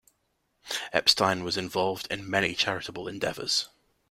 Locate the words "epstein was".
0.93-1.57